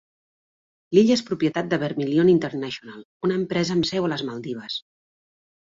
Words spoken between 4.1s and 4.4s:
a les